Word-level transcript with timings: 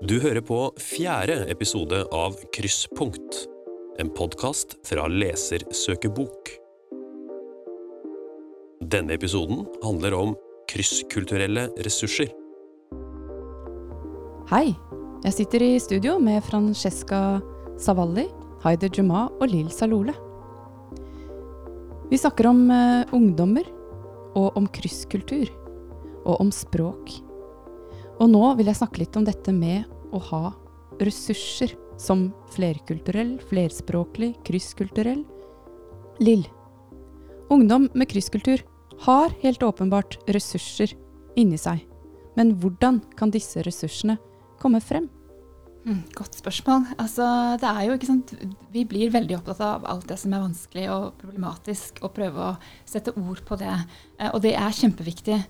Du 0.00 0.14
hører 0.16 0.40
på 0.40 0.56
fjerde 0.80 1.42
episode 1.52 1.98
av 2.16 2.38
Krysspunkt, 2.56 3.42
en 4.00 4.08
podkast 4.16 4.78
fra 4.88 5.04
Lesersøkebok. 5.12 6.48
Denne 8.80 9.12
episoden 9.18 9.66
handler 9.84 10.16
om 10.16 10.32
krysskulturelle 10.72 11.66
ressurser. 11.84 12.32
Hei! 14.48 14.72
Jeg 15.28 15.36
sitter 15.36 15.68
i 15.68 15.70
studio 15.84 16.16
med 16.16 16.40
Francesca 16.48 17.42
Savalli, 17.76 18.24
Haider 18.64 18.96
Juma 18.96 19.28
og 19.36 19.50
Lill 19.52 19.68
Salole. 19.68 20.16
Vi 22.08 22.24
snakker 22.24 22.48
om 22.48 22.70
eh, 22.72 23.04
ungdommer, 23.12 23.68
og 24.32 24.56
om 24.56 24.64
krysskultur, 24.64 25.52
og 26.24 26.40
om 26.40 26.48
språk. 26.48 27.20
Og 28.20 28.28
nå 28.28 28.42
vil 28.58 28.68
jeg 28.68 28.76
snakke 28.80 29.00
litt 29.00 29.16
om 29.16 29.24
dette 29.24 29.52
med 29.54 29.88
å 30.12 30.20
ha 30.30 30.42
ressurser 31.00 31.72
som 32.00 32.28
flerkulturell, 32.52 33.38
flerspråklig, 33.48 34.34
krysskulturell. 34.44 35.22
Lill. 36.20 36.44
Ungdom 37.52 37.88
med 37.96 38.10
krysskultur 38.12 38.60
har 39.06 39.32
helt 39.40 39.62
åpenbart 39.64 40.18
ressurser 40.28 40.92
inni 41.40 41.58
seg. 41.60 41.80
Men 42.36 42.52
hvordan 42.60 43.00
kan 43.16 43.32
disse 43.32 43.64
ressursene 43.64 44.18
komme 44.60 44.82
frem? 44.84 45.08
Mm, 45.88 46.02
godt 46.12 46.36
spørsmål. 46.36 46.84
Altså, 47.00 47.24
det 47.60 47.68
er 47.68 47.86
jo, 47.86 47.94
ikke 47.96 48.10
sant, 48.10 48.34
Vi 48.72 48.84
blir 48.84 49.12
veldig 49.12 49.38
opptatt 49.38 49.62
av 49.64 49.86
alt 49.88 50.06
det 50.08 50.18
som 50.20 50.34
er 50.36 50.44
vanskelig 50.44 50.90
og 50.92 51.14
problematisk, 51.22 52.02
og 52.04 52.12
prøve 52.12 52.50
å 52.50 52.58
sette 52.84 53.16
ord 53.16 53.40
på 53.48 53.56
det. 53.56 53.72
Eh, 54.18 54.28
og 54.34 54.42
det 54.44 54.54
er 54.54 54.76
kjempeviktig. 54.76 55.40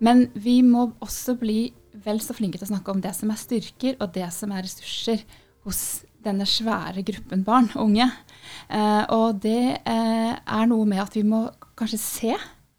Men 0.00 0.28
vi 0.34 0.60
må 0.62 0.92
også 1.02 1.34
bli 1.36 1.72
vel 1.92 2.20
så 2.22 2.36
flinke 2.36 2.58
til 2.58 2.68
å 2.68 2.72
snakke 2.74 2.92
om 2.92 3.02
det 3.02 3.12
som 3.16 3.32
er 3.32 3.40
styrker, 3.40 3.96
og 4.00 4.12
det 4.14 4.28
som 4.34 4.52
er 4.54 4.64
ressurser 4.66 5.24
hos 5.66 6.04
denne 6.24 6.46
svære 6.48 7.02
gruppen 7.06 7.44
barn 7.46 7.70
og 7.74 7.88
unge. 7.88 8.06
Eh, 8.68 9.04
og 9.16 9.40
det 9.44 9.80
eh, 9.80 10.32
er 10.36 10.70
noe 10.70 10.88
med 10.88 11.02
at 11.02 11.16
vi 11.16 11.24
må 11.26 11.46
kanskje 11.78 12.00
se 12.00 12.34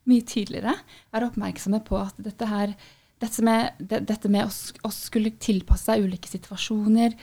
mye 0.09 0.25
tydeligere, 0.25 0.73
være 1.13 1.29
oppmerksomme 1.29 1.81
på 1.85 1.99
at 2.01 2.17
dette 2.21 2.47
her 2.49 2.73
dette 3.21 3.43
med, 3.45 3.77
dette 3.77 4.29
med 4.33 4.47
å, 4.47 4.53
å, 4.87 4.89
skulle 4.93 5.35
tilpasse 5.37 5.91
seg 5.91 6.07
ulike 6.07 6.29
situasjoner, 6.29 7.13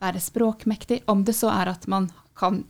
være 0.00 0.22
språkmektig, 0.22 1.02
om 1.10 1.24
det 1.26 1.34
så 1.36 1.50
er 1.52 1.72
at 1.72 1.88
man 1.90 2.06
kan 2.38 2.62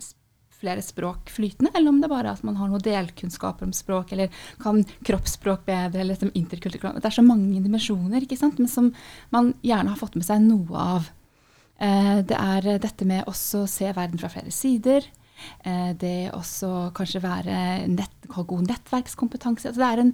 flere 0.61 0.83
språk 0.85 1.31
flytende, 1.33 1.73
eller 1.75 1.93
om 1.93 2.01
det 2.03 2.11
bare 2.13 2.29
er 2.29 2.39
at 2.39 2.45
man 2.47 2.59
har 2.61 2.71
noen 2.71 2.85
delkunnskaper 2.85 3.67
om 3.67 3.73
språk, 3.77 4.13
eller 4.13 4.43
kan 4.63 4.83
kroppsspråk 5.07 5.65
bedre, 5.69 6.01
eller 6.03 6.13
liksom 6.15 6.35
interkulturelt 6.35 7.01
Det 7.01 7.11
er 7.11 7.17
så 7.19 7.25
mange 7.27 7.63
dimensjoner 7.65 8.27
ikke 8.27 8.39
sant? 8.41 8.59
men 8.61 8.69
som 8.69 8.93
man 9.35 9.55
gjerne 9.65 9.95
har 9.95 10.01
fått 10.01 10.19
med 10.19 10.27
seg 10.27 10.43
noe 10.45 10.85
av. 10.97 11.09
Eh, 11.81 12.19
det 12.29 12.37
er 12.37 12.69
dette 12.83 13.09
med 13.09 13.29
også 13.31 13.65
å 13.65 13.71
se 13.71 13.89
verden 13.97 14.21
fra 14.21 14.33
flere 14.33 14.53
sider. 14.53 15.07
Eh, 15.65 15.93
det 16.01 16.31
også 16.37 16.91
kanskje 16.97 17.23
være 17.25 17.57
nett, 17.91 18.29
ha 18.35 18.45
god 18.47 18.69
nettverkskompetanse. 18.71 19.71
Altså 19.71 19.83
det 19.83 19.89
er 19.89 20.03
en 20.05 20.13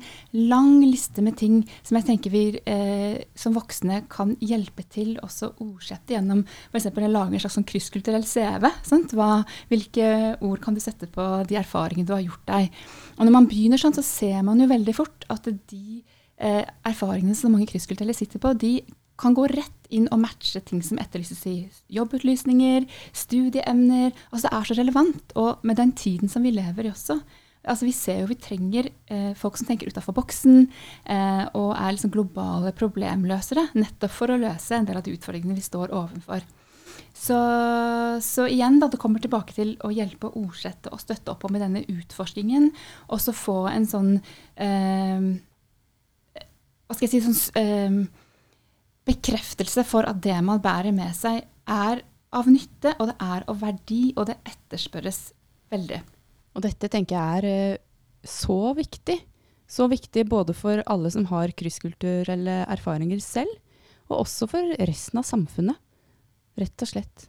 lang 0.51 0.73
liste 0.85 1.25
med 1.25 1.37
ting 1.41 1.61
som 1.83 1.99
jeg 1.99 2.09
tenker 2.09 2.35
vi 2.35 2.45
eh, 2.67 3.23
som 3.39 3.57
voksne 3.57 4.03
kan 4.13 4.35
hjelpe 4.41 4.87
til 4.93 5.15
også 5.25 5.53
ordsette 5.65 6.17
gjennom 6.17 6.45
f.eks. 6.73 6.91
å 6.91 7.13
lage 7.13 7.37
en 7.37 7.45
slags 7.45 7.59
sånn 7.59 7.69
krysskulturell 7.69 8.27
CV. 8.27 8.69
Hva, 9.17 9.31
hvilke 9.71 10.11
ord 10.45 10.63
kan 10.65 10.77
du 10.77 10.83
sette 10.83 11.09
på 11.11 11.25
de 11.49 11.59
erfaringene 11.61 12.09
du 12.09 12.17
har 12.17 12.27
gjort 12.27 12.47
deg? 12.51 12.85
Og 13.17 13.25
når 13.25 13.37
man 13.39 13.49
begynner 13.51 13.81
sånn, 13.81 13.97
så 13.97 14.05
ser 14.07 14.43
man 14.47 14.61
jo 14.61 14.71
veldig 14.71 14.95
fort 14.97 15.27
at 15.33 15.49
de 15.71 16.03
eh, 16.37 16.63
erfaringene 16.87 17.37
som 17.39 17.55
mange 17.55 17.69
krysskulturelle 17.71 18.17
sitter 18.17 18.43
på, 18.43 18.55
de 18.59 18.79
kan 19.21 19.37
gå 19.37 19.47
rett 19.51 19.73
inn 19.95 20.09
og 20.13 20.21
matche 20.23 20.61
ting 20.67 20.83
som 20.85 20.99
etterlyses 21.01 21.43
i 21.49 21.57
jobbutlysninger, 21.95 22.87
studieemner. 23.17 24.13
Altså 24.31 24.49
det 24.49 24.55
er 24.59 24.69
så 24.69 24.79
relevant. 24.81 25.35
Og 25.41 25.67
med 25.67 25.81
den 25.81 25.95
tiden 25.97 26.33
som 26.33 26.47
vi 26.47 26.55
lever 26.55 26.89
i 26.89 26.93
også. 26.93 27.21
Altså 27.67 27.89
vi 27.89 27.95
ser 27.97 28.21
jo 28.21 28.29
vi 28.31 28.39
trenger 28.39 28.91
eh, 29.11 29.33
folk 29.39 29.57
som 29.59 29.67
tenker 29.67 29.91
utafor 29.91 30.15
boksen 30.15 30.69
eh, 31.11 31.45
og 31.59 31.73
er 31.75 31.97
liksom 31.97 32.13
globale 32.15 32.71
problemløsere. 32.77 33.71
Nettopp 33.79 34.15
for 34.15 34.31
å 34.31 34.39
løse 34.39 34.77
en 34.77 34.87
del 34.87 35.01
av 35.01 35.07
de 35.07 35.17
utfordringene 35.17 35.57
vi 35.57 35.67
står 35.67 35.95
overfor. 35.95 36.47
Så, 37.17 37.37
så, 38.23 38.45
igjen, 38.47 38.79
da, 38.81 38.91
det 38.93 39.01
kommer 39.01 39.23
tilbake 39.25 39.55
til 39.57 39.75
å 39.85 39.91
hjelpe 39.93 40.29
å 40.29 40.45
ordsette 40.45 40.93
og 40.93 41.01
støtte 41.01 41.33
opp 41.33 41.47
om 41.49 41.57
i 41.57 41.63
denne 41.63 41.83
utforskningen. 41.89 42.71
Og 43.11 43.23
så 43.25 43.35
få 43.37 43.65
en 43.73 43.89
sånn 43.89 44.13
eh, 44.55 45.27
Hva 46.87 46.95
skal 46.95 47.09
jeg 47.09 47.15
si 47.17 47.23
sånn 47.25 47.59
eh, 47.59 47.99
bekreftelse 49.07 49.85
for 49.87 50.07
at 50.09 50.21
det 50.25 50.37
man 50.45 50.63
bærer 50.63 50.95
med 50.95 51.15
seg, 51.17 51.45
er 51.67 52.03
av 52.37 52.49
nytte, 52.51 52.93
og 52.99 53.11
det 53.11 53.17
er 53.23 53.47
av 53.49 53.61
verdi, 53.63 54.03
og 54.17 54.29
det 54.29 54.39
etterspørres 54.47 55.21
veldig. 55.73 56.01
Og 56.57 56.65
dette 56.65 56.91
tenker 56.91 57.17
jeg 57.17 57.41
er 57.41 57.49
eh, 57.51 57.83
så 58.27 58.73
viktig. 58.77 59.19
Så 59.67 59.89
viktig 59.91 60.27
både 60.31 60.55
for 60.55 60.83
alle 60.87 61.11
som 61.11 61.27
har 61.31 61.55
krysskulturelle 61.59 62.61
erfaringer 62.71 63.21
selv, 63.23 63.51
og 64.07 64.23
også 64.23 64.47
for 64.51 64.75
resten 64.87 65.21
av 65.21 65.27
samfunnet. 65.27 65.79
Rett 66.57 66.83
og 66.85 66.89
slett. 66.89 67.27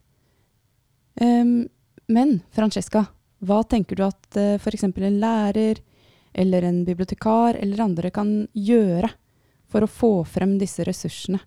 Um, 1.19 1.65
men 2.07 2.37
Francesca, 2.53 3.07
hva 3.43 3.63
tenker 3.67 3.97
du 3.97 4.05
at 4.05 4.37
uh, 4.37 4.55
f.eks. 4.61 4.85
en 4.85 5.19
lærer 5.19 5.81
eller 6.37 6.67
en 6.67 6.83
bibliotekar 6.85 7.57
eller 7.57 7.81
andre 7.83 8.13
kan 8.13 8.31
gjøre 8.53 9.09
for 9.67 9.83
å 9.83 9.89
få 9.89 10.11
frem 10.29 10.55
disse 10.61 10.85
ressursene? 10.87 11.41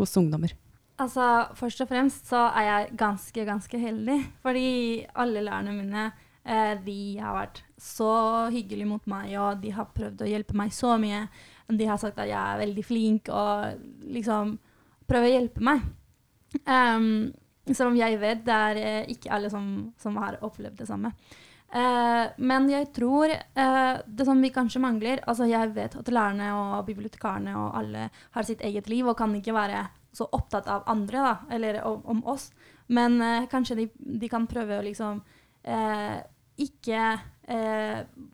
Hos 0.00 0.16
ungdommer? 0.20 0.54
Altså, 1.00 1.48
Først 1.58 1.82
og 1.82 1.90
fremst 1.90 2.28
så 2.30 2.46
er 2.54 2.68
jeg 2.68 2.92
ganske, 3.00 3.46
ganske 3.46 3.80
heldig. 3.80 4.20
Fordi 4.44 5.04
alle 5.14 5.42
lærerne 5.44 5.74
mine 5.74 6.04
eh, 6.46 6.74
de 6.84 6.98
har 7.18 7.38
vært 7.38 7.62
så 7.80 8.12
hyggelige 8.54 8.88
mot 8.88 9.06
meg, 9.10 9.34
og 9.40 9.62
de 9.62 9.72
har 9.74 9.90
prøvd 9.94 10.22
å 10.22 10.30
hjelpe 10.30 10.56
meg 10.56 10.72
så 10.74 10.94
mye. 11.00 11.26
De 11.68 11.88
har 11.88 11.98
sagt 12.00 12.20
at 12.20 12.30
jeg 12.30 12.38
er 12.38 12.60
veldig 12.62 12.84
flink, 12.84 13.32
og 13.32 13.80
liksom 14.04 14.58
prøver 15.08 15.30
å 15.30 15.34
hjelpe 15.38 15.64
meg. 15.64 15.82
Um, 16.68 17.32
selv 17.72 17.96
jeg 17.98 18.20
vet 18.20 18.44
det 18.46 18.54
er 18.68 18.78
eh, 18.78 19.10
ikke 19.14 19.32
alle 19.34 19.50
som, 19.50 19.66
som, 20.00 20.16
har 20.20 20.38
opplevd 20.44 20.82
det 20.82 20.88
samme. 20.88 21.10
Uh, 21.74 22.30
men 22.38 22.68
jeg 22.70 22.86
tror 22.94 23.32
eh, 23.32 23.94
det 24.06 24.24
som 24.28 24.38
vi 24.38 24.52
kanskje 24.54 24.78
mangler 24.78 25.18
altså 25.26 25.48
Jeg 25.50 25.72
vet 25.74 25.96
at 25.98 26.10
lærerne 26.12 26.52
og 26.54 26.84
bibliotekarene 26.86 27.50
og 27.58 27.72
alle 27.80 28.04
har 28.36 28.46
sitt 28.46 28.62
eget 28.62 28.86
liv 28.86 29.08
og 29.10 29.16
kan 29.18 29.34
ikke 29.34 29.56
være 29.56 29.80
så 30.14 30.28
opptatt 30.30 30.68
av 30.70 30.84
andre, 30.86 31.18
da, 31.18 31.56
eller 31.56 31.80
om, 31.88 31.98
om 32.06 32.20
oss. 32.30 32.52
Men 32.94 33.18
eh, 33.18 33.48
kanskje 33.50 33.80
de, 33.80 33.88
de, 33.98 34.28
kan 34.30 34.46
prøve 34.46 34.78
å 34.78 34.84
liksom 34.86 35.22
ikke 36.60 37.00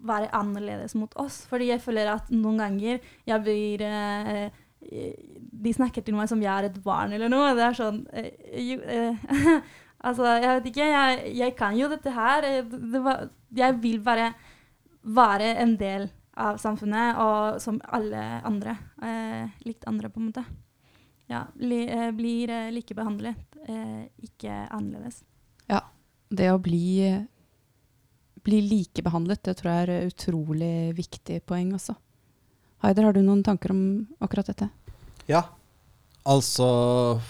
være 0.02 0.32
annerledes 0.34 0.96
mot 0.98 1.12
oss. 1.22 1.44
Fordi 1.46 1.68
jeg 1.70 1.80
føler 1.80 2.10
at 2.10 2.26
noen 2.34 2.58
ganger 2.58 2.98
jeg 3.30 3.42
blir 3.46 3.84
De 5.62 5.72
snakker 5.76 6.02
til 6.02 6.18
meg 6.18 6.26
som 6.28 6.42
jeg 6.42 6.50
er 6.50 6.66
et 6.66 6.80
barn 6.82 7.14
eller 7.14 7.30
noe. 7.30 7.54
Det 7.54 7.64
er 7.68 7.78
sånn 7.78 8.02
Altså, 10.00 10.24
jeg 10.40 10.56
vet 10.56 10.70
ikke. 10.70 10.86
Jeg, 10.88 11.34
jeg 11.36 11.56
kan 11.58 11.76
jo 11.76 11.90
dette 11.92 12.14
her. 12.14 12.46
Det 12.70 13.02
var, 13.04 13.28
jeg 13.56 13.76
vil 13.82 14.00
bare 14.04 14.32
være 15.02 15.54
en 15.62 15.76
del 15.80 16.08
av 16.40 16.56
samfunnet, 16.60 17.18
og 17.20 17.60
som 17.60 17.80
alle 17.92 18.22
andre. 18.48 18.76
Eh, 19.04 19.62
likt 19.66 19.84
andre, 19.90 20.08
på 20.12 20.20
en 20.20 20.30
måte. 20.30 20.44
Ja, 21.30 21.44
li, 21.62 21.84
eh, 21.86 22.10
blir 22.16 22.50
eh, 22.50 22.70
likebehandlet, 22.74 23.58
eh, 23.68 24.08
ikke 24.26 24.64
annerledes. 24.74 25.22
Ja. 25.70 25.84
Det 26.30 26.46
å 26.50 26.58
bli, 26.62 27.06
bli 28.46 28.58
likebehandlet, 28.62 29.42
det 29.46 29.56
tror 29.58 29.70
jeg 29.70 29.84
er 29.84 29.92
et 29.94 30.12
utrolig 30.12 30.74
viktig 30.98 31.40
poeng 31.46 31.72
også. 31.74 31.96
Haider, 32.84 33.08
har 33.08 33.14
du 33.14 33.20
noen 33.22 33.42
tanker 33.46 33.74
om 33.74 33.82
akkurat 34.22 34.52
dette? 34.52 34.70
Ja. 35.30 35.44
Altså 36.30 36.68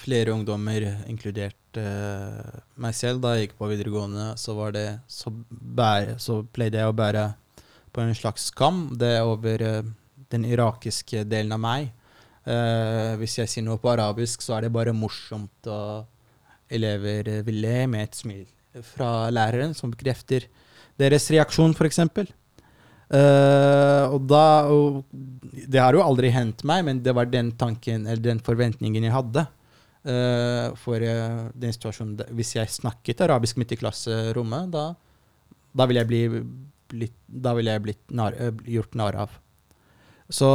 flere 0.02 0.34
ungdommer, 0.34 0.84
inkludert 1.08 1.59
uh, 1.78 2.60
meg 2.80 2.96
selv, 2.98 3.20
da 3.22 3.36
jeg 3.36 3.48
gikk 3.48 3.56
på 3.60 3.68
videregående, 3.70 4.32
så, 4.40 4.54
var 4.58 4.74
det, 4.74 4.86
så, 5.10 5.32
bære, 5.50 6.16
så 6.22 6.40
pleide 6.54 6.80
jeg 6.80 6.90
å 6.90 6.96
bære 6.96 7.24
på 7.94 8.02
en 8.02 8.14
slags 8.16 8.48
skam. 8.50 8.88
Det 8.98 9.12
er 9.18 9.28
over 9.28 9.64
uh, 9.66 9.90
den 10.32 10.46
irakiske 10.48 11.24
delen 11.28 11.54
av 11.56 11.62
meg. 11.62 11.90
Uh, 12.48 13.18
hvis 13.20 13.38
jeg 13.38 13.52
sier 13.52 13.66
noe 13.66 13.80
på 13.82 13.92
arabisk, 13.92 14.42
så 14.42 14.56
er 14.56 14.66
det 14.66 14.74
bare 14.74 14.96
morsomt, 14.96 15.70
og 15.70 16.06
elever 16.70 17.42
vil 17.46 17.62
le 17.62 17.78
med 17.90 18.08
et 18.08 18.18
smil 18.18 18.44
fra 18.86 19.28
læreren, 19.34 19.74
som 19.74 19.90
bekrefter 19.90 20.46
deres 21.00 21.26
reaksjon, 21.32 21.74
f.eks. 21.74 22.02
Uh, 23.10 24.06
og 24.14 24.26
da 24.30 24.42
og 24.70 25.00
Det 25.10 25.80
har 25.82 25.96
jo 25.96 26.04
aldri 26.04 26.30
hendt 26.30 26.62
meg, 26.68 26.84
men 26.86 27.00
det 27.02 27.14
var 27.16 27.26
den 27.26 27.50
tanken, 27.58 28.06
eller 28.06 28.22
den 28.22 28.42
forventningen 28.44 29.06
jeg 29.06 29.14
hadde. 29.14 29.46
Uh, 30.00 30.72
for 30.80 30.96
uh, 31.04 31.50
den 31.52 31.74
situasjonen 31.76 32.22
Hvis 32.32 32.54
jeg 32.56 32.72
snakket 32.72 33.20
arabisk 33.20 33.58
midt 33.60 33.74
i 33.74 33.76
klasserommet, 33.82 34.70
da, 34.72 34.94
da 35.76 35.86
ville 35.86 36.00
jeg 36.00 36.08
bli 36.08 36.22
blitt, 36.90 37.16
da 37.28 37.52
vil 37.58 37.68
jeg 37.68 37.82
blitt 37.84 38.14
nar, 38.16 38.38
gjort 38.64 38.96
narr 38.96 39.18
av. 39.26 39.34
Så 40.30 40.48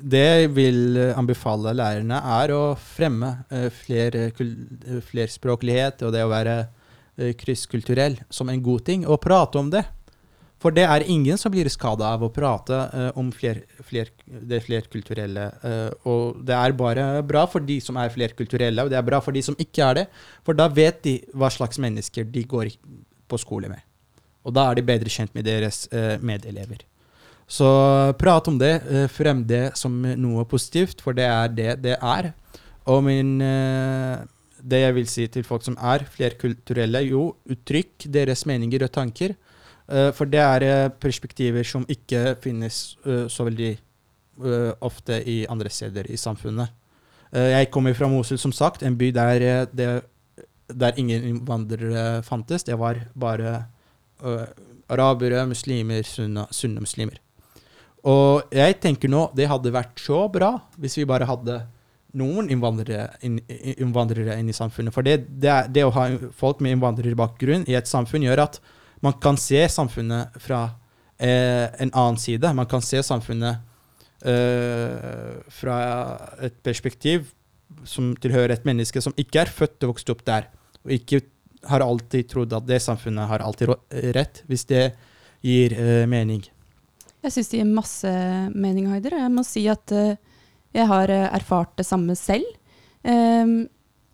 det 0.00 0.22
jeg 0.22 0.52
vil 0.56 0.96
eh, 0.96 1.18
anbefale 1.18 1.74
lærerne, 1.76 2.18
er 2.40 2.54
å 2.56 2.62
fremme 2.80 3.34
uh, 3.52 3.68
fler, 3.82 4.16
kul- 4.36 4.54
eh, 4.88 5.02
flerspråklighet 5.04 6.06
og 6.06 6.14
det 6.14 6.22
å 6.24 6.30
være 6.32 6.54
eh, 6.62 7.34
krysskulturell 7.36 8.16
som 8.32 8.48
en 8.48 8.62
god 8.64 8.86
ting, 8.88 9.04
og 9.04 9.20
prate 9.24 9.60
om 9.60 9.68
det. 9.72 9.84
For 10.62 10.74
det 10.74 10.84
er 10.86 11.02
ingen 11.10 11.38
som 11.40 11.50
blir 11.50 11.66
skada 11.72 12.12
av 12.14 12.22
å 12.22 12.30
prate 12.30 12.76
uh, 12.92 13.08
om 13.18 13.32
fler, 13.34 13.64
fler, 13.86 14.12
det 14.24 14.62
flerkulturelle. 14.62 15.48
Uh, 15.64 16.10
og 16.12 16.44
det 16.46 16.54
er 16.54 16.76
bare 16.78 17.06
bra 17.26 17.44
for 17.50 17.64
de 17.66 17.80
som 17.82 17.98
er 17.98 18.12
flerkulturelle, 18.14 18.84
og 18.84 18.92
det 18.92 19.00
er 19.00 19.08
bra 19.08 19.18
for 19.24 19.34
de 19.34 19.42
som 19.42 19.58
ikke 19.58 19.88
er 19.88 20.00
det. 20.02 20.06
For 20.46 20.58
da 20.58 20.68
vet 20.70 21.02
de 21.06 21.16
hva 21.34 21.50
slags 21.50 21.82
mennesker 21.82 22.30
de 22.30 22.46
går 22.46 22.70
på 23.26 23.42
skole 23.42 23.72
med. 23.72 23.82
Og 24.46 24.54
da 24.54 24.68
er 24.68 24.78
de 24.78 24.86
bedre 24.86 25.10
kjent 25.10 25.34
med 25.34 25.48
deres 25.50 25.84
uh, 25.90 26.14
medelever. 26.22 26.86
Så 27.52 27.66
prat 28.16 28.46
om 28.48 28.54
det. 28.56 28.70
frem 29.12 29.42
det 29.44 29.74
som 29.76 29.92
noe 30.16 30.44
positivt, 30.48 31.02
for 31.04 31.12
det 31.12 31.26
er 31.26 31.50
det 31.52 31.72
det 31.84 31.96
er. 31.98 32.30
Og 32.88 33.02
min 33.04 33.34
Det 34.62 34.78
jeg 34.78 34.94
vil 34.94 35.08
si 35.10 35.26
til 35.26 35.44
folk 35.44 35.64
som 35.66 35.76
er 35.76 36.06
flerkulturelle, 36.06 37.02
jo, 37.02 37.34
uttrykk 37.50 38.06
deres 38.14 38.46
meninger 38.46 38.86
og 38.86 38.92
tanker. 38.94 39.34
Eh, 39.88 40.10
for 40.14 40.30
det 40.30 40.40
er 40.40 40.66
eh, 40.66 40.90
perspektiver 41.00 41.66
som 41.66 41.86
ikke 41.90 42.36
finnes 42.42 42.96
eh, 43.06 43.26
så 43.28 43.48
veldig 43.48 43.74
ofte 44.82 45.18
i 45.28 45.42
andre 45.46 45.68
steder 45.70 46.06
i 46.10 46.16
samfunnet. 46.16 46.72
Jeg 47.36 47.68
kommer 47.70 47.92
fra 47.94 48.08
Mosul, 48.08 48.38
som 48.40 48.50
sagt, 48.52 48.80
en 48.82 48.96
by 48.98 49.10
der, 49.12 49.66
det, 49.70 49.88
der 50.72 50.96
ingen 50.98 51.26
innvandrere 51.28 52.22
fantes. 52.24 52.64
Det 52.64 52.78
var 52.80 52.96
bare 53.12 53.52
arabere, 54.88 55.44
muslimer, 55.46 56.02
sunne 56.02 56.46
sunnemuslimer. 56.50 57.20
Og 58.08 58.48
jeg 58.56 58.80
tenker 58.80 59.12
nå 59.12 59.28
det 59.36 59.50
hadde 59.52 59.76
vært 59.76 60.00
så 60.00 60.24
bra 60.32 60.54
hvis 60.80 60.96
vi 60.98 61.06
bare 61.06 61.28
hadde 61.28 61.60
noen 62.18 62.48
innvandrere 62.50 63.10
inn, 63.22 63.38
innvandrere 63.76 64.40
inn 64.40 64.48
i 64.48 64.56
samfunnet. 64.56 64.96
For 64.96 65.06
det, 65.06 65.26
det, 65.28 65.58
det 65.76 65.84
å 65.86 65.92
ha 65.94 66.08
folk 66.34 66.64
med 66.64 66.78
innvandrerbakgrunn 66.78 67.68
i 67.68 67.76
et 67.78 67.88
samfunn 67.88 68.24
gjør 68.26 68.48
at 68.48 68.62
man 69.02 69.18
kan 69.22 69.38
se 69.40 69.60
samfunnet 69.68 70.38
fra 70.42 70.62
eh, 71.18 71.66
en 71.82 71.90
annen 71.90 72.18
side. 72.20 72.54
Man 72.54 72.68
kan 72.70 72.82
se 72.84 73.02
samfunnet 73.02 73.58
eh, 74.24 75.36
fra 75.50 75.76
et 76.42 76.58
perspektiv 76.62 77.30
som 77.88 78.12
tilhører 78.20 78.54
et 78.54 78.66
menneske 78.68 79.02
som 79.02 79.14
ikke 79.18 79.42
er 79.42 79.52
født 79.52 79.82
og 79.82 79.94
vokst 79.94 80.12
opp 80.12 80.24
der, 80.28 80.48
og 80.84 80.92
ikke 80.94 81.22
har 81.70 81.82
alltid 81.84 82.28
trodd 82.30 82.52
at 82.54 82.66
det 82.68 82.82
samfunnet 82.82 83.30
har 83.30 83.42
alltid 83.42 83.72
rett, 84.14 84.42
hvis 84.50 84.66
det 84.70 84.84
gir 85.42 85.74
eh, 85.74 86.04
mening. 86.10 86.44
Jeg 87.22 87.34
syns 87.34 87.52
det 87.52 87.60
gir 87.60 87.70
masse 87.70 88.12
mening, 88.50 88.88
Haider. 88.90 89.14
Jeg 89.18 89.30
må 89.30 89.44
si 89.46 89.62
at 89.70 89.94
uh, 89.94 90.14
jeg 90.72 90.88
har 90.88 91.10
eh, 91.12 91.28
erfart 91.36 91.76
det 91.78 91.86
samme 91.86 92.16
selv. 92.18 92.48
Um, 93.02 93.66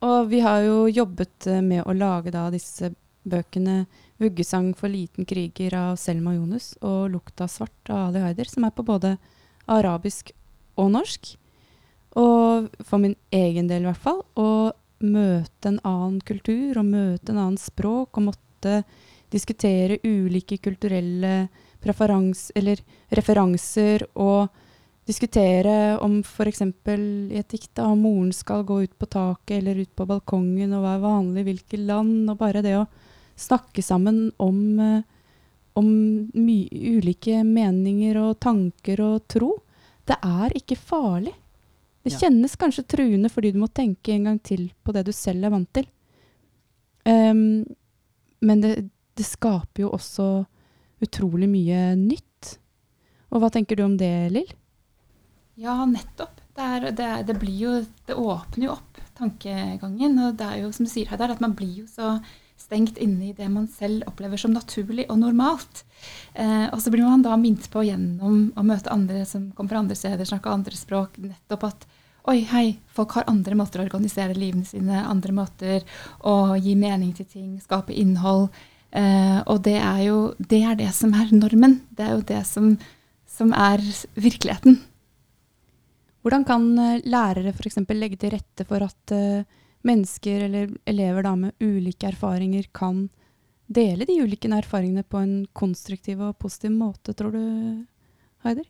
og 0.04 0.28
vi 0.30 0.40
har 0.42 0.62
jo 0.66 0.86
jobbet 0.90 1.46
eh, 1.50 1.62
med 1.64 1.84
å 1.86 1.94
lage 1.96 2.32
da 2.34 2.46
disse 2.52 2.90
bøkene 3.28 3.82
'Vuggesang 4.18 4.74
for 4.74 4.90
liten 4.90 5.24
kriger' 5.24 5.74
av 5.74 5.96
Selma 5.96 6.34
Jonas 6.34 6.76
og 6.82 7.10
'Lukta 7.10 7.46
svart' 7.46 7.90
av 7.90 8.08
Ali 8.08 8.18
Haider, 8.18 8.50
som 8.50 8.64
er 8.64 8.70
på 8.70 8.82
både 8.82 9.18
arabisk 9.68 10.32
og 10.76 10.90
norsk. 10.90 11.36
Og 12.16 12.68
for 12.82 12.98
min 12.98 13.14
egen 13.30 13.68
del 13.68 13.82
i 13.82 13.90
hvert 13.90 14.02
fall, 14.02 14.22
å 14.34 14.72
møte 15.00 15.70
en 15.70 15.80
annen 15.86 16.20
kultur 16.20 16.78
og 16.80 16.88
møte 16.88 17.30
en 17.30 17.38
annen 17.38 17.60
språk 17.60 18.18
og 18.18 18.32
måtte 18.32 18.82
diskutere 19.30 20.00
ulike 20.02 20.58
kulturelle 20.58 21.48
referanser 21.86 24.02
og 24.18 24.48
diskutere 25.08 25.96
om 26.04 26.18
f.eks. 26.20 26.60
i 26.60 27.38
et 27.38 27.48
dikt 27.48 27.78
om 27.78 28.02
moren 28.02 28.32
skal 28.34 28.66
gå 28.66 28.82
ut 28.82 28.98
på 28.98 29.06
taket 29.06 29.60
eller 29.60 29.84
ut 29.84 29.94
på 29.94 30.08
balkongen, 30.08 30.74
og 30.74 30.84
er 30.84 31.04
vanlig 31.04 31.44
i 31.44 31.48
hvilke 31.52 31.78
land, 31.80 32.28
og 32.28 32.40
bare 32.40 32.64
det 32.64 32.74
å 32.76 32.88
snakke 33.38 33.82
sammen 33.84 34.32
om, 34.42 34.58
eh, 34.82 35.02
om 35.78 35.88
ulike 36.34 37.42
meninger 37.46 38.18
og 38.18 38.40
tanker 38.42 39.00
og 39.04 39.28
tro. 39.30 39.52
Det 40.08 40.16
er 40.24 40.56
ikke 40.58 40.76
farlig. 40.78 41.34
Det 42.02 42.12
Ja. 42.14 42.18
kjennes 42.24 42.56
kanskje 42.56 42.86
truende 42.88 43.28
fordi 43.28 43.52
du 43.52 43.58
må 43.60 43.68
tenke 43.68 44.14
en 44.14 44.24
gang 44.24 44.38
til 44.42 44.70
på 44.84 44.92
det 44.92 45.04
du 45.06 45.12
selv 45.12 45.44
er 45.44 45.50
vant 45.50 45.72
til. 45.72 45.86
Um, 47.04 47.64
men 48.40 48.60
det, 48.60 48.90
det 49.16 49.26
skaper 49.26 49.82
jo 49.82 49.90
også 49.90 50.46
utrolig 51.02 51.48
mye 51.48 51.94
nytt. 51.96 52.58
Og 53.30 53.42
hva 53.42 53.50
tenker 53.52 53.76
du 53.76 53.84
om 53.84 53.96
det, 54.00 54.32
Lill? 54.32 54.50
Ja, 55.58 55.84
nettopp. 55.84 56.40
Det, 56.54 56.64
er, 56.64 56.90
det, 56.90 57.04
er, 57.06 57.22
det 57.22 57.36
blir 57.38 57.58
jo 57.58 57.72
Det 58.06 58.16
åpner 58.16 58.64
jo 58.64 58.72
opp 58.72 58.98
tankegangen. 59.18 60.18
Og 60.18 60.36
det 60.38 60.46
er 60.46 60.62
jo 60.62 60.72
som 60.72 60.86
du 60.86 60.90
sier 60.90 61.10
her, 61.10 61.30
at 61.30 61.40
man 61.44 61.54
blir 61.58 61.82
jo 61.82 61.86
så 61.90 62.16
stengt 62.68 62.98
inne 63.00 63.30
i 63.30 63.36
det 63.36 63.48
man 63.48 63.64
selv 63.72 64.04
opplever 64.10 64.36
som 64.36 64.52
naturlig 64.52 65.06
og 65.08 65.22
normalt. 65.22 65.84
Eh, 66.34 66.66
og 66.68 66.82
så 66.84 66.92
blir 66.92 67.06
man 67.08 67.24
da 67.24 67.36
minnet 67.40 67.70
på 67.72 67.86
gjennom 67.86 68.50
å 68.52 68.64
møte 68.66 68.92
andre 68.92 69.24
som 69.28 69.48
kommer 69.56 69.72
fra 69.72 69.80
andre 69.80 69.96
steder, 69.96 70.28
snakke 70.28 70.52
andre 70.52 70.76
språk, 70.76 71.16
nettopp 71.22 71.70
at 71.72 71.88
Oi, 72.28 72.42
hei, 72.44 72.74
folk 72.92 73.14
har 73.16 73.24
andre 73.30 73.56
måter 73.56 73.80
å 73.80 73.86
organisere 73.86 74.34
livene 74.36 74.66
sine, 74.68 74.98
andre 75.00 75.32
måter 75.32 75.84
å 76.28 76.58
gi 76.60 76.74
mening 76.76 77.14
til 77.16 77.24
ting, 77.24 77.54
skape 77.62 77.94
innhold. 77.96 78.50
Eh, 78.92 79.38
og 79.48 79.62
det 79.64 79.78
er 79.80 80.02
jo 80.10 80.18
det, 80.36 80.60
er 80.60 80.76
det 80.76 80.90
som 80.92 81.14
er 81.16 81.32
normen. 81.32 81.78
Det 81.88 82.04
er 82.04 82.12
jo 82.18 82.26
det 82.28 82.42
som, 82.44 82.74
som 83.32 83.54
er 83.56 83.80
virkeligheten. 84.20 84.76
Hvordan 86.20 86.44
kan 86.44 86.68
eh, 86.84 87.00
lærere 87.08 87.54
f.eks. 87.54 87.80
legge 87.96 88.20
til 88.20 88.34
rette 88.36 88.68
for 88.68 88.84
at 88.84 89.16
eh, 89.16 89.48
mennesker 89.86 90.46
eller 90.48 90.72
elever 90.88 91.26
da, 91.26 91.34
med 91.36 91.62
ulike 91.62 92.08
erfaringer 92.10 92.66
kan 92.74 93.06
dele 93.68 94.06
de 94.08 94.16
ulike 94.24 94.48
erfaringene 94.48 95.04
på 95.04 95.20
en 95.20 95.34
konstruktiv 95.52 96.22
og 96.24 96.38
positiv 96.40 96.72
måte, 96.74 97.14
tror 97.16 97.34
du, 97.34 97.42
Haider? 98.46 98.66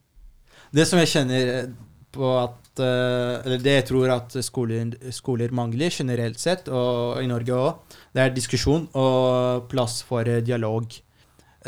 Det 0.74 0.84
som 0.88 0.98
jeg 1.00 1.10
kjenner 1.12 1.52
eh, 1.54 1.68
på 2.12 2.30
at 2.40 2.80
eh, 2.82 3.34
Eller 3.46 3.60
det 3.62 3.74
jeg 3.76 3.86
tror 3.90 4.12
at 4.14 4.36
skoler, 4.44 4.94
skoler 5.14 5.54
mangler 5.54 5.94
generelt 5.94 6.40
sett, 6.40 6.68
og 6.68 7.22
i 7.22 7.30
Norge 7.30 7.54
òg, 7.54 7.98
det 8.12 8.24
er 8.24 8.34
diskusjon 8.34 8.88
og 8.98 9.68
plass 9.70 10.00
for 10.08 10.28
dialog. 10.44 10.90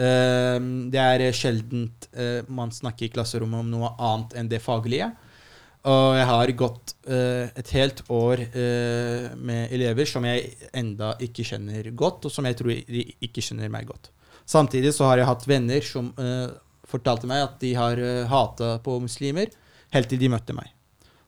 Eh, 0.00 0.58
det 0.93 1.00
er 1.00 1.26
sjeldent 1.36 2.10
man 2.50 2.72
snakker 2.75 3.06
i 3.06 3.12
klasserommet 3.14 3.62
om 3.62 3.70
noe 3.72 3.94
annet 3.96 4.38
enn 4.40 4.50
det 4.50 4.62
faglige. 4.64 5.12
Og 5.88 6.12
jeg 6.12 6.27
har 6.29 6.50
gått 6.61 6.93
uh, 7.09 7.49
et 7.56 7.71
helt 7.73 8.03
år 8.12 8.43
uh, 8.53 9.29
med 9.41 9.71
elever 9.73 10.09
som 10.09 10.27
jeg 10.29 10.50
enda 10.77 11.15
ikke 11.25 11.46
kjenner 11.49 11.89
godt, 11.96 12.27
og 12.29 12.34
som 12.34 12.44
jeg 12.44 12.58
tror 12.58 12.75
de 12.75 13.05
ikke 13.25 13.44
kjenner 13.44 13.72
meg 13.72 13.89
godt. 13.89 14.10
Samtidig 14.44 14.93
så 14.93 15.08
har 15.08 15.22
jeg 15.22 15.31
hatt 15.31 15.46
venner 15.49 15.87
som 15.87 16.10
uh, 16.20 16.53
fortalte 16.91 17.31
meg 17.31 17.46
at 17.46 17.56
de 17.65 17.72
har 17.79 17.96
uh, 17.96 18.29
hata 18.29 18.75
på 18.84 18.99
muslimer 19.01 19.49
helt 19.94 20.13
til 20.13 20.20
de 20.20 20.31
møtte 20.34 20.56
meg. 20.56 20.69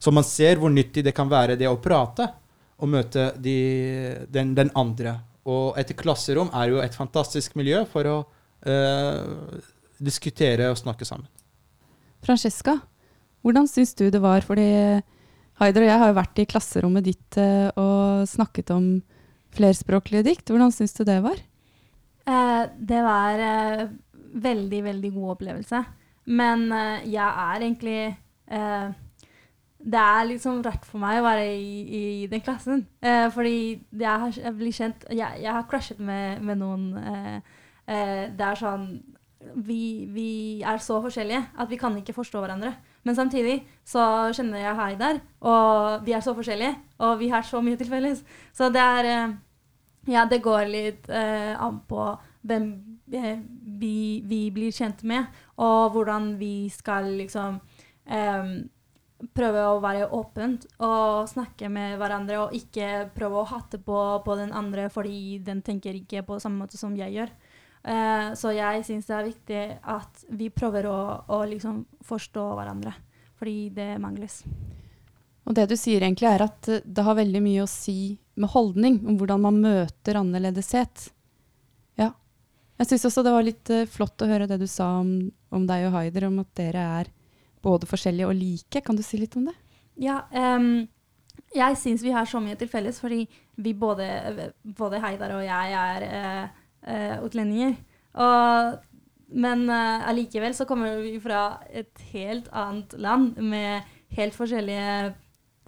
Så 0.03 0.13
man 0.13 0.27
ser 0.27 0.61
hvor 0.61 0.73
nyttig 0.75 1.07
det 1.07 1.17
kan 1.17 1.33
være 1.33 1.57
det 1.57 1.71
å 1.71 1.81
prate 1.81 2.29
og 2.83 2.93
møte 2.93 3.31
de, 3.41 3.57
den, 4.29 4.53
den 4.59 4.73
andre. 4.77 5.17
Og 5.49 5.79
et 5.81 5.97
klasserom 5.97 6.53
er 6.53 6.75
jo 6.75 6.83
et 6.83 6.95
fantastisk 6.99 7.55
miljø 7.59 7.85
for 7.91 8.07
å 8.11 8.17
diskutere 10.03 10.69
og 10.71 10.79
snakke 10.79 11.07
sammen. 11.07 11.31
Francesca, 12.23 12.77
hvordan 13.43 13.67
syns 13.71 13.95
du 13.99 14.07
det 14.11 14.23
var? 14.23 14.45
Fordi 14.47 14.69
Haider 15.61 15.85
og 15.85 15.91
jeg 15.91 16.01
har 16.01 16.11
jo 16.11 16.19
vært 16.19 16.41
i 16.43 16.49
klasserommet 16.49 17.07
ditt 17.07 17.39
eh, 17.41 17.69
og 17.79 18.27
snakket 18.31 18.73
om 18.75 18.87
flerspråklige 19.55 20.25
dikt. 20.31 20.51
Hvordan 20.51 20.73
syns 20.75 20.95
du 20.97 21.05
det 21.07 21.19
var? 21.25 21.39
Eh, 22.27 22.63
det 22.79 23.03
var 23.05 23.43
eh, 23.47 23.85
veldig, 24.47 24.81
veldig 24.89 25.13
god 25.19 25.35
opplevelse. 25.37 25.83
Men 26.33 26.69
jeg 27.03 27.19
er 27.19 27.63
egentlig 27.65 28.15
Det 29.83 29.99
er 29.99 30.27
liksom 30.29 30.61
rart 30.63 30.85
for 30.87 31.03
meg 31.03 31.19
å 31.19 31.25
være 31.25 31.49
i, 31.59 31.81
i 31.99 32.27
den 32.31 32.41
klassen. 32.41 32.85
Fordi 33.03 33.83
jeg, 33.91 34.21
har, 34.23 34.31
jeg 34.39 34.55
blir 34.55 34.77
kjent 34.77 35.03
Jeg, 35.11 35.41
jeg 35.43 35.51
har 35.51 35.67
crushet 35.67 35.99
med, 35.99 36.39
med 36.47 36.61
noen 36.61 36.85
Det 37.83 38.47
er 38.47 38.61
sånn 38.61 38.87
vi, 39.67 40.07
vi 40.15 40.63
er 40.63 40.79
så 40.79 41.01
forskjellige 41.03 41.43
at 41.59 41.71
vi 41.71 41.81
kan 41.81 41.97
ikke 41.99 42.15
forstå 42.15 42.45
hverandre. 42.45 42.77
Men 43.03 43.17
samtidig 43.19 43.63
så 43.85 44.03
kjenner 44.35 44.63
jeg 44.63 44.79
Haidar, 44.79 45.23
og 45.43 46.05
vi 46.07 46.15
er 46.15 46.23
så 46.23 46.35
forskjellige, 46.37 46.77
og 47.03 47.17
vi 47.19 47.31
har 47.33 47.43
så 47.47 47.63
mye 47.65 47.79
til 47.81 47.91
felles. 47.91 48.23
Så 48.55 48.71
det 48.73 48.83
er 48.83 49.11
eh, 49.15 49.39
Ja, 50.11 50.25
det 50.27 50.41
går 50.43 50.67
litt 50.67 51.09
eh, 51.15 51.55
an 51.63 51.77
på 51.87 52.03
hvem 52.43 52.65
eh, 53.15 53.39
vi, 53.79 54.23
vi 54.27 54.41
blir 54.51 54.75
kjent 54.75 55.05
med, 55.07 55.29
og 55.63 55.93
hvordan 55.95 56.33
vi 56.41 56.67
skal 56.75 57.07
liksom 57.21 57.61
eh, 58.11 58.49
prøve 59.31 59.63
å 59.71 59.79
være 59.83 60.09
åpent 60.11 60.67
og 60.83 61.29
snakke 61.31 61.71
med 61.71 61.95
hverandre, 62.01 62.41
og 62.43 62.57
ikke 62.57 63.09
prøve 63.15 63.43
å 63.43 63.49
hate 63.53 63.79
på, 63.79 63.99
på 64.25 64.37
den 64.41 64.51
andre 64.51 64.89
fordi 64.91 65.39
den 65.47 65.63
tenker 65.63 65.95
ikke 65.95 66.25
på 66.27 66.41
samme 66.43 66.65
måte 66.65 66.81
som 66.81 66.97
jeg 66.99 67.15
gjør. 67.15 67.31
Eh, 67.83 68.29
så 68.39 68.53
jeg 68.55 68.85
syns 68.87 69.09
det 69.09 69.17
er 69.17 69.27
viktig 69.27 69.63
at 69.91 70.27
vi 70.39 70.51
prøver 70.55 70.87
å, 70.87 70.99
å 71.35 71.41
liksom 71.51 71.83
forstå 72.07 72.45
hverandre, 72.59 72.95
fordi 73.39 73.73
det 73.75 73.89
mangles. 74.03 74.43
Og 75.43 75.57
det 75.59 75.67
du 75.73 75.75
sier 75.79 76.05
egentlig 76.05 76.31
er 76.31 76.45
at 76.47 76.71
eh, 76.71 76.85
det 76.85 77.07
har 77.07 77.19
veldig 77.19 77.43
mye 77.43 77.65
å 77.65 77.71
si 77.71 78.15
med 78.39 78.53
holdning, 78.55 79.01
om 79.07 79.19
hvordan 79.19 79.43
man 79.43 79.59
møter 79.65 80.21
annerledeshet. 80.21 81.09
Ja. 81.99 82.13
Jeg 82.79 82.93
syns 82.93 83.09
også 83.11 83.27
det 83.27 83.35
var 83.35 83.45
litt 83.45 83.73
uh, 83.75 83.83
flott 83.91 84.23
å 84.25 84.29
høre 84.31 84.47
det 84.49 84.63
du 84.63 84.69
sa 84.71 84.87
om, 85.03 85.11
om 85.53 85.67
deg 85.69 85.91
og 85.91 85.99
Haider, 85.99 86.31
om 86.31 86.39
at 86.41 86.49
dere 86.57 86.87
er 87.03 87.11
både 87.63 87.91
forskjellige 87.91 88.31
og 88.31 88.39
like. 88.39 88.81
Kan 88.87 88.97
du 88.97 89.03
si 89.05 89.21
litt 89.21 89.37
om 89.37 89.51
det? 89.51 89.55
Ja, 90.01 90.23
um, 90.33 90.87
jeg 91.53 91.77
syns 91.77 92.07
vi 92.07 92.15
har 92.15 92.25
så 92.29 92.41
mye 92.41 92.57
til 92.57 92.71
felles, 92.73 93.03
fordi 93.03 93.27
vi 93.61 93.75
både, 93.77 94.07
både 94.63 95.03
Heidar 95.03 95.35
og 95.37 95.45
jeg 95.45 95.77
er 95.77 96.07
eh, 96.09 96.62
utlendinger. 97.25 97.77
Og, 98.15 98.79
men 99.33 99.67
eh, 99.71 100.09
allikevel 100.09 100.55
så 100.57 100.67
kommer 100.69 100.99
vi 101.03 101.17
fra 101.23 101.63
et 101.71 101.93
helt 102.13 102.49
annet 102.53 102.97
land 103.01 103.39
med 103.41 103.87
helt 104.17 104.37
forskjellige 104.37 105.15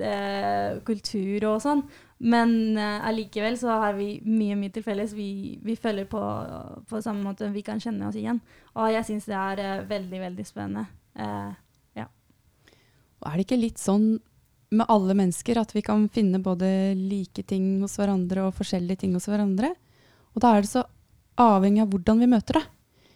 eh, 0.04 0.80
kultur 0.84 1.48
og 1.52 1.62
sånn. 1.64 1.84
Men 2.24 2.78
eh, 2.78 3.06
allikevel 3.08 3.58
så 3.60 3.80
har 3.82 3.98
vi 3.98 4.18
mye 4.24 4.56
mye 4.60 4.72
til 4.74 4.84
felles. 4.86 5.16
Vi, 5.16 5.58
vi 5.64 5.76
følger 5.76 6.08
på, 6.08 6.22
på 6.88 7.02
samme 7.04 7.24
måte. 7.26 7.52
Vi 7.52 7.64
kan 7.66 7.82
kjenne 7.82 8.08
oss 8.08 8.18
igjen. 8.20 8.40
Og 8.74 8.92
jeg 8.92 9.08
syns 9.10 9.28
det 9.28 9.36
er 9.40 9.64
eh, 9.64 9.84
veldig, 9.90 10.24
veldig 10.28 10.48
spennende. 10.48 10.88
Eh, 11.14 11.52
Og 13.24 13.30
er 13.30 13.40
det 13.40 13.46
ikke 13.46 13.60
litt 13.60 13.80
sånn 13.80 14.18
med 14.74 14.90
alle 14.90 15.14
mennesker 15.16 15.56
at 15.60 15.70
vi 15.72 15.80
kan 15.86 16.08
finne 16.12 16.42
både 16.44 16.68
like 16.98 17.44
ting 17.48 17.78
hos 17.80 17.96
hverandre 17.96 18.48
og 18.48 18.56
forskjellige 18.58 19.04
ting 19.04 19.14
hos 19.16 19.28
hverandre? 19.30 19.70
Og 20.34 20.42
da 20.44 20.50
er 20.52 20.64
det 20.64 20.72
så 20.72 20.82
avhengig 21.40 21.82
av 21.84 21.92
hvordan 21.92 22.20
vi 22.22 22.30
møter 22.30 22.60
det. 22.60 22.64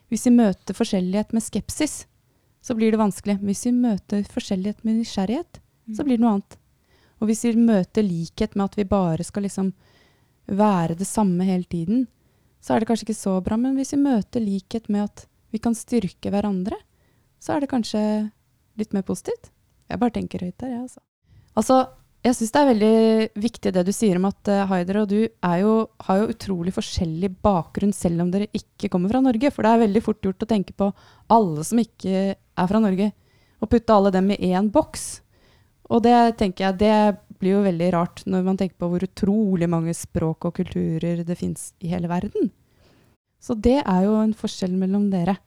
Hvis 0.09 0.25
vi 0.27 0.35
møter 0.39 0.77
forskjellighet 0.77 1.35
med 1.37 1.45
skepsis, 1.45 1.99
så 2.65 2.75
blir 2.77 2.93
det 2.93 3.01
vanskelig. 3.01 3.39
Hvis 3.45 3.67
vi 3.69 3.75
møter 3.77 4.25
forskjellighet 4.33 4.85
med 4.85 5.01
nysgjerrighet, 5.01 5.61
så 5.95 6.05
blir 6.05 6.19
det 6.19 6.25
noe 6.25 6.39
annet. 6.39 6.59
Og 7.19 7.31
hvis 7.31 7.45
vi 7.47 7.55
møter 7.59 8.07
likhet 8.07 8.55
med 8.57 8.69
at 8.69 8.79
vi 8.79 8.87
bare 8.89 9.27
skal 9.27 9.45
liksom 9.47 9.73
være 10.49 10.97
det 10.99 11.09
samme 11.09 11.45
hele 11.45 11.67
tiden, 11.69 12.07
så 12.61 12.75
er 12.75 12.81
det 12.81 12.89
kanskje 12.91 13.09
ikke 13.09 13.21
så 13.21 13.37
bra. 13.45 13.59
Men 13.61 13.77
hvis 13.79 13.95
vi 13.95 14.01
møter 14.03 14.45
likhet 14.45 14.89
med 14.93 15.07
at 15.09 15.27
vi 15.53 15.61
kan 15.63 15.77
styrke 15.77 16.33
hverandre, 16.33 16.77
så 17.41 17.55
er 17.55 17.63
det 17.63 17.71
kanskje 17.71 18.03
litt 18.79 18.95
mer 18.95 19.07
positivt. 19.07 19.53
Jeg 19.89 20.01
bare 20.01 20.15
tenker 20.15 20.45
høyt 20.45 20.59
der, 20.61 20.75
jeg, 20.75 20.85
altså. 20.89 21.01
Altså, 21.59 21.77
jeg 22.27 22.35
syns 22.35 22.51
det 22.51 22.61
er 22.61 22.69
veldig 22.73 22.97
viktig 23.39 23.73
det 23.75 23.85
du 23.87 23.93
sier 23.95 24.19
om 24.19 24.27
at 24.27 24.51
uh, 24.51 24.65
Haider 24.71 25.01
og 25.03 25.07
du 25.13 25.21
jo, 25.23 25.75
har 26.03 26.19
jo 26.19 26.33
utrolig 26.33 26.75
forskjellig 26.75 27.31
bakgrunn 27.45 27.95
selv 27.95 28.25
om 28.25 28.33
dere 28.33 28.51
ikke 28.57 28.91
kommer 28.91 29.13
fra 29.13 29.23
Norge. 29.23 29.53
For 29.55 29.65
det 29.65 29.71
er 29.71 29.85
veldig 29.85 30.03
fort 30.03 30.21
gjort 30.27 30.43
å 30.43 30.51
tenke 30.51 30.75
på 30.75 30.91
alle 31.35 31.65
som 31.67 31.79
ikke 31.79 32.35
er 32.35 32.71
fra 32.71 32.83
Norge, 32.83 33.13
og 33.63 33.71
putte 33.71 33.95
alle 33.95 34.13
dem 34.15 34.33
i 34.35 34.51
én 34.51 34.71
boks. 34.75 35.07
Og 35.89 36.03
det 36.05 36.17
tenker 36.41 36.67
jeg, 36.67 36.81
det 36.83 37.39
blir 37.39 37.55
jo 37.55 37.65
veldig 37.65 37.93
rart 37.95 38.25
når 38.27 38.47
man 38.51 38.59
tenker 38.59 38.77
på 38.83 38.91
hvor 38.91 39.05
utrolig 39.07 39.71
mange 39.71 39.95
språk 39.95 40.51
og 40.51 40.57
kulturer 40.59 41.23
det 41.25 41.39
fins 41.39 41.73
i 41.79 41.93
hele 41.95 42.11
verden. 42.11 42.51
Så 43.39 43.55
det 43.55 43.79
er 43.85 44.05
jo 44.05 44.19
en 44.19 44.35
forskjell 44.35 44.75
mellom 44.75 45.07
dere. 45.13 45.39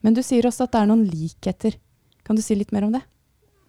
Men 0.00 0.14
du 0.14 0.22
sier 0.24 0.46
også 0.46 0.68
at 0.68 0.76
det 0.76 0.84
er 0.84 0.90
noen 0.92 1.08
likheter. 1.10 1.74
Kan 2.24 2.38
du 2.38 2.42
si 2.44 2.54
litt 2.54 2.70
mer 2.72 2.86
om 2.86 2.94
det? 2.94 3.02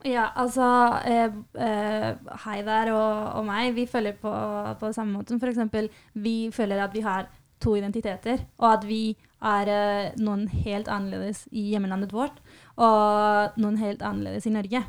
Ja, 0.07 0.31
altså 0.35 0.65
eh, 1.05 1.33
eh, 1.61 2.07
Heidar 2.45 2.89
og, 2.95 3.37
og 3.37 3.45
meg, 3.45 3.75
vi 3.77 3.85
føler 3.85 4.15
på, 4.17 4.31
på 4.79 4.93
samme 4.95 5.19
måte. 5.19 5.37
For 5.39 5.51
eksempel, 5.51 5.91
vi 6.13 6.49
føler 6.53 6.81
at 6.81 6.95
vi 6.95 7.03
har 7.05 7.29
to 7.61 7.75
identiteter, 7.77 8.41
og 8.57 8.71
at 8.71 8.87
vi 8.89 9.01
er 9.41 9.69
eh, 9.69 10.13
noen 10.21 10.47
helt 10.65 10.89
annerledes 10.89 11.45
i 11.51 11.67
hjemlandet 11.73 12.13
vårt, 12.13 12.41
og 12.81 13.59
noen 13.61 13.77
helt 13.81 14.01
annerledes 14.05 14.47
i 14.49 14.53
Norge. 14.55 14.81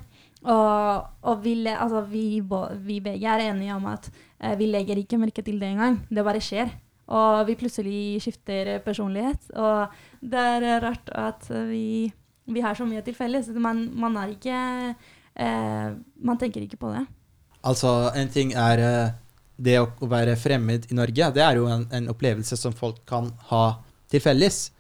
Og, 0.43 1.11
og 1.23 1.45
vi, 1.45 1.55
altså, 1.71 2.03
vi, 2.11 2.41
vi 2.83 2.99
begge 3.05 3.29
er 3.29 3.45
enige 3.51 3.77
om 3.77 3.85
at 3.93 4.09
eh, 4.41 4.57
vi 4.59 4.71
legger 4.71 4.99
ikke 4.99 5.21
merke 5.21 5.45
til 5.45 5.61
det 5.61 5.75
engang. 5.75 6.01
Det 6.09 6.25
bare 6.27 6.43
skjer. 6.43 6.73
Og 7.13 7.45
vi 7.47 7.59
plutselig 7.59 8.23
skifter 8.25 8.79
personlighet. 8.85 9.51
Og 9.59 9.93
det 10.25 10.41
er 10.41 10.83
rart 10.83 11.13
at 11.15 11.47
vi, 11.69 12.13
vi 12.55 12.63
har 12.65 12.77
så 12.79 12.87
mye 12.89 13.03
til 13.05 13.17
felles. 13.17 13.49
Man, 13.57 13.87
man 13.99 14.17
er 14.21 14.35
ikke 14.35 14.59
eh, 15.35 15.89
Man 16.23 16.41
tenker 16.41 16.65
ikke 16.65 16.81
på 16.81 16.93
det. 16.95 17.07
Altså, 17.63 18.11
en 18.19 18.31
ting 18.33 18.55
er 18.59 18.83
eh, 18.83 19.15
det 19.63 19.79
å 19.81 20.09
være 20.11 20.37
fremmed 20.41 20.89
i 20.91 20.99
Norge. 20.99 21.31
Det 21.35 21.43
er 21.45 21.59
jo 21.61 21.69
en, 21.71 21.87
en 21.95 22.09
opplevelse 22.13 22.59
som 22.59 22.75
folk 22.77 23.03
kan 23.09 23.31
ha 23.53 23.65
til 24.11 24.23
felles. 24.23 24.71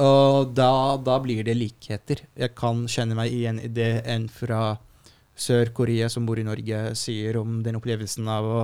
Og 0.00 0.54
da, 0.56 0.96
da 0.96 1.18
blir 1.20 1.44
det 1.44 1.58
likheter. 1.58 2.24
Jeg 2.38 2.54
kan 2.56 2.86
kjenne 2.88 3.16
meg 3.18 3.34
igjen 3.34 3.60
i 3.60 3.68
det 3.68 4.06
en 4.08 4.28
fra 4.32 4.78
Sør-Korea 5.36 6.08
som 6.12 6.24
bor 6.28 6.40
i 6.40 6.46
Norge, 6.46 6.92
sier 6.98 7.36
om 7.40 7.60
den 7.64 7.76
opplevelsen 7.78 8.28
av 8.28 8.48
å 8.48 8.62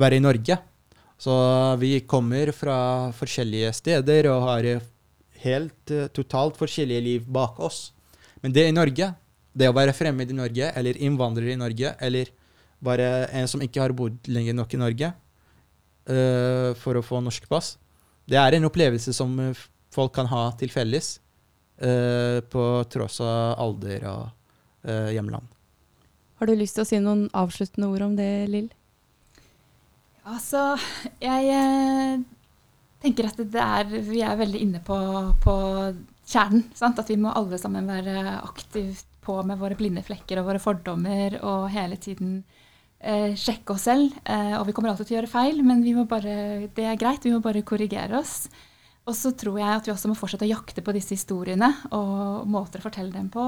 være 0.00 0.18
i 0.18 0.24
Norge. 0.24 0.58
Så 1.18 1.34
vi 1.80 1.98
kommer 2.06 2.52
fra 2.54 3.10
forskjellige 3.16 3.72
steder 3.74 4.28
og 4.30 4.44
har 4.46 4.68
helt 5.44 5.92
uh, 5.94 6.06
totalt 6.14 6.58
forskjellige 6.58 7.04
liv 7.04 7.30
bak 7.30 7.58
oss. 7.62 7.88
Men 8.42 8.54
det 8.54 8.68
i 8.68 8.74
Norge, 8.74 9.12
det 9.58 9.68
å 9.68 9.76
være 9.76 9.94
fremmed 9.96 10.30
i 10.30 10.36
Norge, 10.36 10.70
eller 10.78 11.00
innvandrer 11.02 11.52
i 11.52 11.58
Norge, 11.58 11.94
eller 12.00 12.30
bare 12.84 13.26
en 13.34 13.48
som 13.50 13.62
ikke 13.64 13.82
har 13.82 13.94
bodd 13.96 14.30
lenge 14.30 14.54
nok 14.54 14.74
i 14.74 14.80
Norge 14.80 15.10
uh, 15.10 16.70
for 16.78 16.98
å 16.98 17.04
få 17.04 17.22
norsk 17.24 17.48
pass, 17.50 17.76
det 18.28 18.38
er 18.38 18.58
en 18.58 18.68
opplevelse 18.68 19.14
som 19.16 19.30
eh, 19.40 19.60
folk 19.94 20.12
kan 20.12 20.28
ha 20.28 20.50
til 20.60 20.68
felles, 20.68 21.14
uh, 21.80 22.44
på 22.44 22.64
tross 22.92 23.22
av 23.24 23.56
alder 23.64 24.10
og 24.10 24.34
hjemland. 24.88 25.44
Har 26.38 26.48
du 26.48 26.54
lyst 26.54 26.76
til 26.78 26.84
å 26.84 26.88
si 26.88 26.98
noen 27.02 27.24
avsluttende 27.36 27.88
ord 27.90 28.04
om 28.06 28.12
det, 28.16 28.30
Lill? 28.48 28.68
Altså, 30.28 30.76
jeg 31.18 31.50
tenker 33.02 33.28
at 33.28 33.40
er, 33.40 33.90
vi 34.04 34.22
er 34.24 34.38
veldig 34.38 34.62
inne 34.64 34.80
på, 34.84 34.96
på 35.42 35.56
kjernen. 36.28 36.64
Sant? 36.76 37.00
At 37.00 37.10
vi 37.10 37.18
må 37.20 37.32
alle 37.34 37.60
sammen 37.60 37.88
være 37.88 38.38
aktivt 38.42 39.06
på 39.24 39.40
med 39.44 39.60
våre 39.60 39.76
blinde 39.78 40.04
flekker 40.06 40.40
og 40.40 40.48
våre 40.48 40.62
fordommer 40.62 41.36
og 41.42 41.68
hele 41.74 41.98
tiden 42.00 42.40
eh, 43.00 43.34
sjekke 43.38 43.74
oss 43.74 43.86
selv. 43.88 44.16
Eh, 44.24 44.56
og 44.58 44.66
vi 44.68 44.74
kommer 44.76 44.92
alltid 44.92 45.10
til 45.10 45.16
å 45.16 45.20
gjøre 45.20 45.34
feil, 45.34 45.62
men 45.66 45.84
bare, 46.08 46.34
det 46.74 46.88
er 46.88 46.98
greit. 47.00 47.26
Vi 47.26 47.34
må 47.34 47.42
bare 47.44 47.66
korrigere 47.66 48.18
oss. 48.20 48.48
Og 49.08 49.16
så 49.16 49.32
tror 49.32 49.56
jeg 49.56 49.72
at 49.72 49.86
vi 49.88 49.92
også 49.94 50.10
må 50.10 50.16
fortsette 50.18 50.44
å 50.44 50.50
jakte 50.50 50.82
på 50.84 50.92
disse 50.92 51.14
historiene 51.16 51.70
og 51.96 52.44
måter 52.50 52.82
å 52.82 52.84
fortelle 52.84 53.14
dem 53.14 53.30
på. 53.32 53.44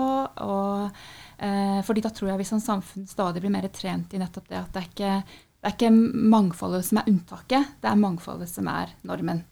Og, 0.47 1.03
eh, 1.37 1.81
fordi 1.85 2.05
da 2.07 2.13
tror 2.17 2.33
jeg 2.33 2.41
vi 2.41 2.49
som 2.49 2.63
samfunn 2.65 3.09
stadig 3.09 3.43
blir 3.45 3.53
mer 3.53 3.69
trent 3.69 4.15
i 4.15 4.21
nettopp 4.23 4.49
det 4.49 4.61
at 4.63 4.73
det 4.73 4.81
er 4.81 4.89
ikke 4.89 5.15
det 5.61 5.69
er 5.69 5.75
ikke 5.77 5.93
mangfoldet 6.33 6.87
som 6.87 7.03
er 7.03 7.09
unntaket, 7.11 7.73
det 7.83 7.89
er 7.91 7.99
mangfoldet 8.01 8.49
som 8.49 8.69
er 8.73 8.95
normen. 9.05 9.43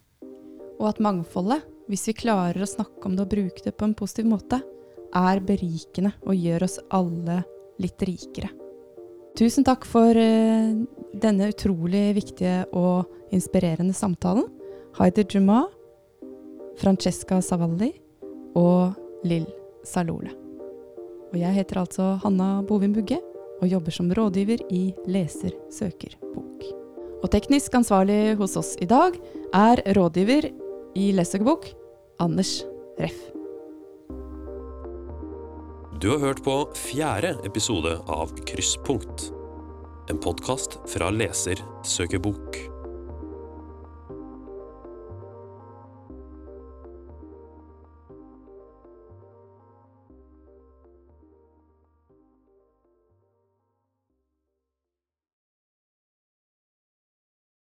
Og 0.79 0.87
at 0.89 1.03
mangfoldet, 1.05 1.67
hvis 1.89 2.07
vi 2.09 2.15
klarer 2.23 2.65
å 2.65 2.69
snakke 2.69 3.05
om 3.05 3.17
det 3.17 3.27
og 3.27 3.35
bruke 3.35 3.65
det 3.65 3.75
på 3.77 3.85
en 3.85 3.97
positiv 3.99 4.31
måte, 4.31 4.63
er 5.13 5.43
berikende 5.45 6.15
og 6.25 6.37
gjør 6.37 6.65
oss 6.65 6.79
alle 6.97 7.43
litt 7.81 8.01
rikere. 8.09 8.49
Tusen 9.39 9.69
takk 9.69 9.85
for 9.87 10.17
eh, 10.17 10.73
denne 11.13 11.53
utrolig 11.53 12.17
viktige 12.17 12.65
og 12.73 13.09
inspirerende 13.35 13.95
samtalen. 13.95 14.49
Haider 14.97 15.29
Juma, 15.29 15.67
Francesca 16.81 17.43
Savalli 17.45 17.93
og 18.57 18.97
Lill 19.29 19.47
Salole. 19.87 20.33
Og 21.29 21.37
jeg 21.37 21.53
heter 21.61 21.85
altså 21.85 22.15
Hanna 22.25 22.63
Bovim 22.65 22.97
Bugge 22.97 23.21
og 23.59 23.69
jobber 23.69 23.95
som 23.95 24.11
rådgiver 24.15 24.63
i 24.73 24.83
Leser 25.11 25.55
søker 25.75 26.15
bok. 26.35 26.67
Og 27.19 27.31
teknisk 27.33 27.75
ansvarlig 27.75 28.37
hos 28.39 28.57
oss 28.61 28.77
i 28.83 28.87
dag 28.87 29.19
er 29.57 29.83
rådgiver 29.99 30.51
i 30.99 31.11
Leserbok, 31.17 31.67
Anders 32.23 32.61
Reff. 33.01 33.19
Du 35.99 36.13
har 36.13 36.23
hørt 36.23 36.45
på 36.47 36.61
fjerde 36.79 37.35
episode 37.47 37.97
av 38.07 38.31
Krysspunkt. 38.47 39.33
En 40.09 40.21
podkast 40.23 40.79
fra 40.89 41.11
Leser 41.11 41.59
søker 41.83 42.23
bok. 42.23 42.78